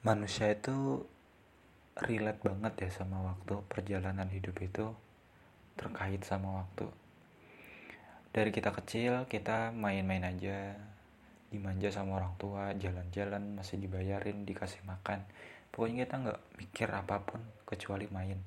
manusia 0.00 0.48
itu 0.56 1.04
relate 2.00 2.40
banget 2.40 2.88
ya 2.88 2.90
sama 3.04 3.20
waktu 3.20 3.60
perjalanan 3.68 4.28
hidup 4.32 4.56
itu 4.64 4.96
terkait 5.76 6.24
sama 6.24 6.64
waktu. 6.64 6.88
Dari 8.32 8.48
kita 8.54 8.72
kecil 8.72 9.28
kita 9.28 9.74
main-main 9.76 10.24
aja 10.24 10.78
dimanja 11.50 11.90
sama 11.90 12.22
orang 12.22 12.32
tua 12.38 12.72
jalan-jalan 12.78 13.58
masih 13.58 13.76
dibayarin 13.76 14.48
dikasih 14.48 14.80
makan. 14.88 15.26
Pokoknya 15.68 16.08
kita 16.08 16.16
nggak 16.24 16.40
mikir 16.56 16.88
apa 16.88 17.20
pun 17.20 17.42
kecuali 17.68 18.08
main. 18.08 18.40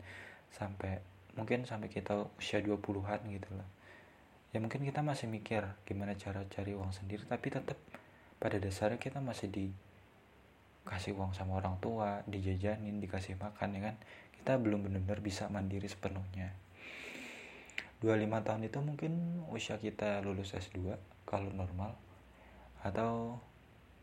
Sampai 0.50 1.04
mungkin 1.38 1.70
sampai 1.70 1.92
kita 1.94 2.18
usia 2.40 2.66
20-an 2.66 3.22
gitu 3.30 3.50
loh. 3.54 3.70
Ya 4.54 4.62
mungkin 4.62 4.86
kita 4.86 5.06
masih 5.06 5.30
mikir 5.30 5.66
gimana 5.86 6.18
cara 6.18 6.46
cari 6.50 6.74
uang 6.74 6.94
sendiri 6.94 7.26
tapi 7.26 7.50
tetap 7.50 7.78
pada 8.38 8.58
dasarnya 8.62 9.02
kita 9.02 9.18
masih 9.18 9.50
di 9.50 9.66
kasih 10.84 11.15
uang 11.15 11.31
sama 11.31 11.60
orang 11.64 11.79
tua 11.79 12.21
dijajanin 12.28 13.00
dikasih 13.00 13.39
makan 13.39 13.79
ya 13.79 13.82
kan? 13.91 13.96
Kita 14.36 14.60
belum 14.60 14.83
benar-benar 14.87 15.24
bisa 15.24 15.47
mandiri 15.47 15.87
sepenuhnya. 15.87 16.51
25 18.04 18.19
tahun 18.43 18.61
itu 18.68 18.79
mungkin 18.83 19.14
usia 19.47 19.79
kita 19.79 20.19
lulus 20.19 20.51
S2 20.51 21.00
kalau 21.24 21.47
normal 21.55 21.96
atau 22.83 23.39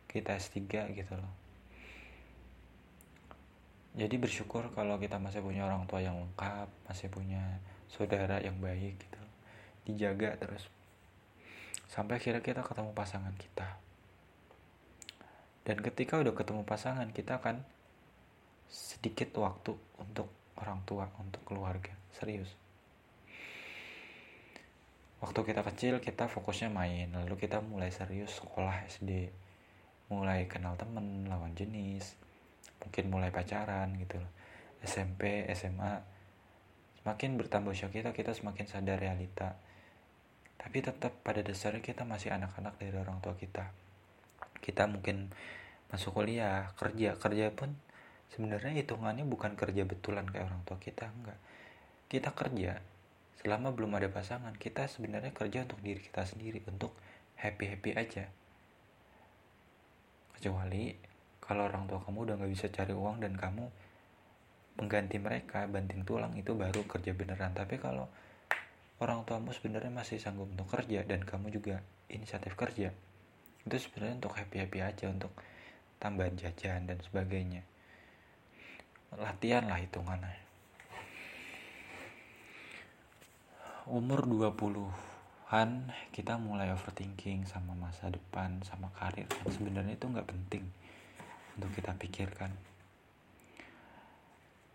kita 0.09 0.41
S3 0.41 0.57
gitu 0.97 1.15
loh. 1.21 1.35
Jadi 3.93 4.17
bersyukur 4.17 4.73
kalau 4.73 4.97
kita 4.97 5.21
masih 5.21 5.45
punya 5.45 5.69
orang 5.69 5.85
tua 5.85 6.01
yang 6.01 6.17
lengkap 6.17 6.73
masih 6.89 7.13
punya 7.13 7.61
saudara 7.93 8.41
yang 8.41 8.57
baik 8.57 8.97
gitu. 8.97 9.21
Dijaga 9.85 10.41
terus. 10.41 10.65
Sampai 11.93 12.17
akhirnya 12.17 12.41
kita 12.41 12.65
ketemu 12.65 12.97
pasangan 12.97 13.37
kita 13.37 13.90
dan 15.71 15.79
ketika 15.87 16.19
udah 16.19 16.35
ketemu 16.35 16.67
pasangan 16.67 17.07
kita 17.15 17.39
akan 17.39 17.63
sedikit 18.67 19.31
waktu 19.39 19.79
untuk 20.03 20.27
orang 20.59 20.83
tua 20.83 21.07
untuk 21.23 21.47
keluarga. 21.47 21.95
Serius. 22.11 22.51
Waktu 25.23 25.47
kita 25.47 25.63
kecil 25.63 26.03
kita 26.03 26.27
fokusnya 26.27 26.75
main. 26.75 27.15
Lalu 27.15 27.39
kita 27.39 27.63
mulai 27.63 27.95
serius 27.95 28.35
sekolah 28.43 28.83
SD 28.91 29.31
mulai 30.11 30.51
kenal 30.51 30.75
temen 30.75 31.31
lawan 31.31 31.55
jenis. 31.55 32.19
Mungkin 32.83 33.07
mulai 33.07 33.31
pacaran 33.31 33.95
gitu 33.95 34.19
SMP 34.83 35.47
SMA 35.55 36.03
semakin 36.99 37.39
bertambah 37.39 37.71
usia 37.71 37.95
kita 37.95 38.11
kita 38.11 38.35
semakin 38.35 38.67
sadar 38.67 38.99
realita. 38.99 39.55
Tapi 40.59 40.83
tetap 40.83 41.15
pada 41.23 41.47
dasarnya 41.47 41.79
kita 41.79 42.03
masih 42.03 42.35
anak-anak 42.35 42.75
dari 42.75 42.99
orang 42.99 43.23
tua 43.23 43.39
kita. 43.39 43.71
Kita 44.59 44.91
mungkin 44.91 45.31
masuk 45.91 46.23
kuliah 46.23 46.71
kerja 46.79 47.19
kerja 47.19 47.51
pun 47.51 47.75
sebenarnya 48.31 48.83
hitungannya 48.83 49.27
bukan 49.27 49.59
kerja 49.59 49.83
betulan 49.83 50.27
kayak 50.31 50.47
orang 50.47 50.63
tua 50.63 50.79
kita 50.79 51.11
enggak. 51.11 51.39
Kita 52.11 52.31
kerja 52.35 52.79
selama 53.43 53.75
belum 53.75 53.97
ada 53.97 54.09
pasangan 54.11 54.53
kita 54.55 54.87
sebenarnya 54.87 55.35
kerja 55.35 55.65
untuk 55.67 55.81
diri 55.83 55.99
kita 55.99 56.23
sendiri 56.27 56.63
untuk 56.71 56.95
happy 57.39 57.65
happy 57.75 57.91
aja. 57.99 58.25
Kecuali 60.39 60.95
kalau 61.43 61.67
orang 61.67 61.91
tua 61.91 61.99
kamu 62.01 62.19
udah 62.31 62.35
nggak 62.39 62.53
bisa 62.53 62.67
cari 62.71 62.95
uang 62.95 63.21
dan 63.21 63.35
kamu 63.35 63.65
mengganti 64.79 65.19
mereka 65.19 65.67
banting 65.67 66.07
tulang 66.07 66.33
itu 66.39 66.55
baru 66.55 66.87
kerja 66.87 67.13
beneran. 67.13 67.53
Tapi 67.53 67.77
kalau 67.83 68.07
orang 69.01 69.25
tuamu 69.25 69.51
sebenarnya 69.51 69.91
masih 69.91 70.21
sanggup 70.21 70.47
untuk 70.47 70.69
kerja 70.69 71.03
dan 71.03 71.25
kamu 71.25 71.51
juga 71.51 71.83
inisiatif 72.13 72.55
kerja 72.55 72.93
itu 73.65 73.77
sebenarnya 73.77 74.25
untuk 74.25 74.33
happy 74.37 74.57
happy 74.61 74.79
aja 74.81 75.07
untuk 75.13 75.33
tambahan 76.01 76.35
jajan 76.35 76.89
dan 76.89 76.97
sebagainya. 77.05 77.63
Latihan 79.13 79.69
lah 79.69 79.77
hitungannya. 79.77 80.41
Umur 83.85 84.25
20-an 84.25 85.93
kita 86.17 86.41
mulai 86.41 86.73
overthinking 86.73 87.45
sama 87.45 87.77
masa 87.77 88.09
depan 88.09 88.65
sama 88.65 88.89
karir. 88.97 89.29
Sebenarnya 89.45 90.01
itu 90.01 90.09
nggak 90.09 90.31
penting 90.31 90.65
untuk 91.61 91.71
kita 91.77 91.93
pikirkan. 91.93 92.49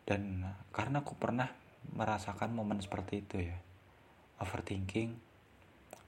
Dan 0.06 0.46
karena 0.69 1.02
aku 1.02 1.18
pernah 1.18 1.50
merasakan 1.97 2.53
momen 2.53 2.85
seperti 2.85 3.25
itu 3.25 3.41
ya. 3.41 3.58
Overthinking 4.38 5.18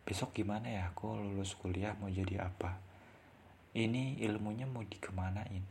besok 0.06 0.38
gimana 0.38 0.70
ya? 0.70 0.94
Aku 0.94 1.18
lulus 1.18 1.58
kuliah 1.58 1.98
mau 1.98 2.12
jadi 2.12 2.46
apa 2.46 2.87
ini 3.78 4.18
ilmunya 4.26 4.66
mau 4.66 4.82
dikemanain? 4.82 5.62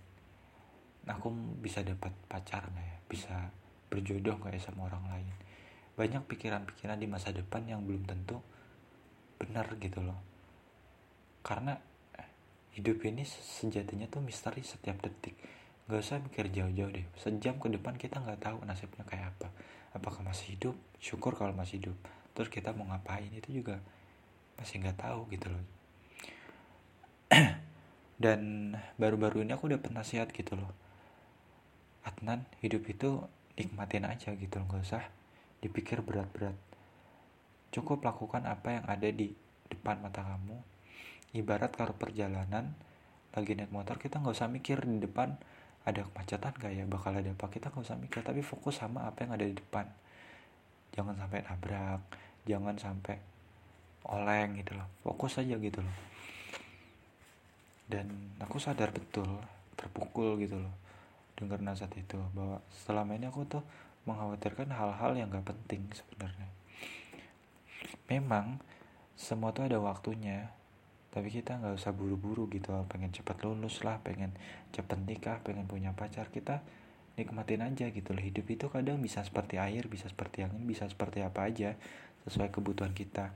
Aku 1.06 1.34
bisa 1.58 1.82
dapat 1.82 2.14
pacar 2.30 2.70
nggak 2.70 2.86
ya? 2.86 2.96
Bisa 3.10 3.34
berjodoh 3.90 4.38
nggak 4.38 4.54
ya 4.54 4.62
sama 4.62 4.86
orang 4.86 5.04
lain? 5.10 5.34
Banyak 5.98 6.30
pikiran-pikiran 6.30 7.02
di 7.02 7.10
masa 7.10 7.34
depan 7.34 7.66
yang 7.66 7.82
belum 7.82 8.06
tentu 8.06 8.38
benar 9.42 9.66
gitu 9.82 10.06
loh. 10.06 10.22
Karena 11.42 11.74
hidup 12.78 13.02
ini 13.02 13.26
sejatinya 13.26 14.06
tuh 14.06 14.22
misteri 14.22 14.62
setiap 14.62 15.02
detik. 15.02 15.34
Nggak 15.90 16.00
usah 16.02 16.22
mikir 16.22 16.46
jauh-jauh 16.54 16.90
deh. 16.94 17.06
Sejam 17.18 17.58
ke 17.58 17.68
depan 17.74 17.98
kita 17.98 18.22
nggak 18.22 18.46
tahu 18.46 18.62
nasibnya 18.62 19.02
kayak 19.02 19.34
apa. 19.34 19.50
Apakah 19.94 20.22
masih 20.22 20.54
hidup? 20.54 20.78
Syukur 21.02 21.34
kalau 21.34 21.54
masih 21.54 21.82
hidup. 21.82 21.96
Terus 22.38 22.52
kita 22.52 22.70
mau 22.70 22.86
ngapain? 22.86 23.30
Itu 23.32 23.50
juga 23.50 23.82
masih 24.56 24.80
nggak 24.80 24.98
tahu 24.98 25.28
gitu 25.30 25.52
loh 25.52 25.64
dan 28.16 28.72
baru-baru 28.96 29.44
ini 29.44 29.52
aku 29.52 29.68
udah 29.68 29.80
penasihat 29.80 30.32
gitu 30.32 30.56
loh. 30.56 30.72
Adnan 32.08 32.48
hidup 32.64 32.88
itu 32.88 33.20
nikmatin 33.60 34.08
aja 34.08 34.32
gitu 34.32 34.56
loh 34.60 34.66
gak 34.72 34.84
usah 34.84 35.04
dipikir 35.60 36.00
berat-berat. 36.00 36.56
Cukup 37.72 38.00
lakukan 38.04 38.48
apa 38.48 38.80
yang 38.80 38.84
ada 38.88 39.08
di 39.12 39.36
depan 39.68 40.00
mata 40.00 40.24
kamu. 40.24 40.56
Ibarat 41.36 41.76
kalau 41.76 41.92
perjalanan 41.92 42.72
lagi 43.36 43.52
naik 43.52 43.68
motor 43.68 44.00
kita 44.00 44.16
nggak 44.24 44.32
usah 44.32 44.48
mikir 44.48 44.80
di 44.88 44.96
depan 44.96 45.36
ada 45.84 46.08
kemacetan 46.08 46.56
gak 46.56 46.72
ya 46.72 46.88
bakal 46.88 47.12
ada 47.12 47.28
apa 47.28 47.52
kita 47.52 47.68
nggak 47.68 47.84
usah 47.84 48.00
mikir 48.00 48.24
tapi 48.24 48.40
fokus 48.40 48.80
sama 48.80 49.04
apa 49.04 49.28
yang 49.28 49.36
ada 49.36 49.44
di 49.44 49.52
depan. 49.52 49.84
Jangan 50.96 51.20
sampai 51.20 51.40
nabrak 51.44 52.00
jangan 52.48 52.74
sampai 52.80 53.16
oleng 54.08 54.56
gitu 54.56 54.72
loh. 54.72 54.88
Fokus 55.04 55.36
aja 55.42 55.60
gitu 55.60 55.84
loh 55.84 56.15
dan 57.86 58.10
aku 58.42 58.58
sadar 58.58 58.90
betul 58.90 59.26
terpukul 59.78 60.38
gitu 60.42 60.58
loh 60.58 60.74
dengar 61.36 61.60
nasihat 61.60 61.92
itu 61.94 62.16
bahwa 62.32 62.64
selama 62.72 63.12
ini 63.14 63.28
aku 63.28 63.44
tuh 63.44 63.62
mengkhawatirkan 64.08 64.72
hal-hal 64.72 65.12
yang 65.18 65.28
gak 65.28 65.52
penting 65.52 65.84
sebenarnya. 65.92 66.48
Memang 68.08 68.62
semua 69.18 69.52
tuh 69.52 69.68
ada 69.68 69.76
waktunya 69.82 70.48
tapi 71.16 71.32
kita 71.32 71.56
nggak 71.56 71.80
usah 71.80 71.96
buru-buru 71.96 72.44
gitu 72.52 72.76
pengen 72.92 73.08
cepat 73.08 73.40
lulus 73.40 73.80
lah 73.80 73.96
pengen 74.04 74.36
cepat 74.76 75.00
nikah 75.00 75.40
pengen 75.40 75.64
punya 75.64 75.96
pacar 75.96 76.28
kita 76.28 76.60
nikmatin 77.16 77.64
aja 77.64 77.88
gitu 77.88 78.12
loh. 78.12 78.20
Hidup 78.20 78.44
itu 78.52 78.68
kadang 78.68 79.00
bisa 79.00 79.24
seperti 79.24 79.56
air 79.56 79.88
bisa 79.88 80.12
seperti 80.12 80.44
angin 80.44 80.68
bisa 80.68 80.84
seperti 80.84 81.24
apa 81.24 81.48
aja 81.48 81.72
sesuai 82.28 82.52
kebutuhan 82.52 82.92
kita. 82.92 83.32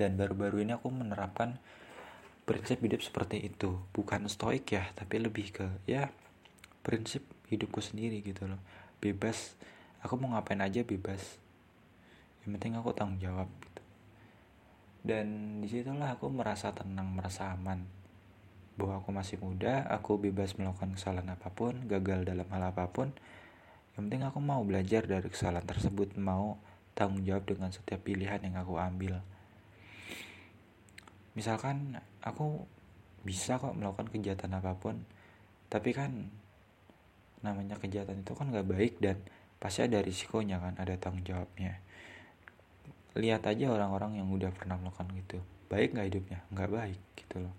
Dan 0.00 0.16
baru-baru 0.16 0.64
ini 0.64 0.72
aku 0.72 0.88
menerapkan 0.88 1.60
prinsip 2.48 2.80
hidup 2.80 3.04
seperti 3.04 3.44
itu. 3.44 3.76
Bukan 3.92 4.24
stoik 4.24 4.72
ya 4.72 4.88
tapi 4.96 5.20
lebih 5.20 5.52
ke 5.52 5.68
ya 5.84 6.08
prinsip 6.80 7.20
hidupku 7.52 7.84
sendiri 7.84 8.24
gitu 8.24 8.48
loh. 8.48 8.56
Bebas. 9.04 9.52
Aku 10.00 10.16
mau 10.16 10.32
ngapain 10.32 10.64
aja 10.64 10.80
bebas. 10.80 11.36
Yang 12.40 12.50
penting 12.56 12.72
aku 12.80 12.96
tanggung 12.96 13.20
jawab 13.20 13.52
gitu. 13.60 13.82
Dan 15.04 15.60
di 15.60 15.68
situlah 15.68 16.16
aku 16.16 16.32
merasa 16.32 16.72
tenang 16.72 17.12
merasa 17.12 17.52
aman. 17.52 17.84
Bahwa 18.80 19.04
aku 19.04 19.12
masih 19.12 19.36
muda 19.44 19.84
aku 19.84 20.16
bebas 20.16 20.56
melakukan 20.56 20.96
kesalahan 20.96 21.36
apa 21.36 21.52
pun 21.52 21.76
gagal 21.84 22.24
dalam 22.24 22.48
hal 22.48 22.72
apa 22.72 22.88
pun. 22.88 23.12
Yang 23.92 24.08
penting 24.08 24.22
aku 24.24 24.38
mau 24.40 24.64
belajar 24.64 25.04
dari 25.04 25.28
kesalahan 25.28 25.68
tersebut 25.68 26.16
mau 26.16 26.56
tanggung 26.96 27.26
jawab 27.28 27.44
dengan 27.44 27.68
setiap 27.74 28.00
pilihan 28.00 28.40
yang 28.40 28.56
aku 28.56 28.80
ambil 28.80 29.20
misalkan 31.38 31.94
aku 32.18 32.66
bisa 33.22 33.62
kok 33.62 33.78
melakukan 33.78 34.10
kejahatan 34.10 34.58
apa 34.58 34.74
pun 34.74 34.98
tapi 35.70 35.94
kan 35.94 36.10
namanya 37.46 37.78
kejahatan 37.78 38.26
itu 38.26 38.34
kan 38.34 38.50
gak 38.50 38.66
baik 38.66 38.98
dan 38.98 39.22
pasti 39.62 39.86
ada 39.86 40.02
risikonya 40.02 40.58
kan 40.58 40.74
ada 40.74 40.98
tanggung 40.98 41.22
jawabnya. 41.22 41.78
Lihat 43.14 43.46
aja 43.46 43.70
orang-orang 43.70 44.18
yang 44.18 44.26
udah 44.34 44.50
pernah 44.50 44.74
melakukan 44.74 45.06
gitu 45.14 45.38
baik 45.70 45.94
gak 45.94 46.08
hidupnya? 46.10 46.38
Nggak 46.50 46.70
baik 46.74 47.00
gitu 47.14 47.36
loh. 47.46 47.54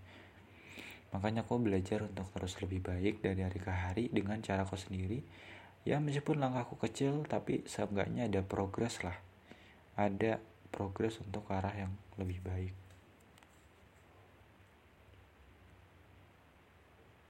Makanya 1.16 1.48
aku 1.48 1.64
belajar 1.64 2.04
untuk 2.04 2.28
terus 2.36 2.60
lebih 2.60 2.84
baik 2.84 3.24
dari 3.24 3.40
hari 3.48 3.60
ke 3.64 3.72
hari 3.72 4.04
dengan 4.12 4.44
cara 4.44 4.68
aku 4.68 4.76
sendiri. 4.76 5.24
Ya 5.88 6.04
meskipun 6.04 6.44
langkahku 6.44 6.76
kecil 6.76 7.24
tapi 7.24 7.64
seenggaknya 7.64 8.28
ada 8.28 8.44
progres 8.44 9.00
lah. 9.00 9.16
Ada 9.96 10.44
progres 10.76 11.16
untuk 11.24 11.48
arah 11.48 11.72
yang 11.72 11.96
lebih 12.20 12.44
baik 12.44 12.89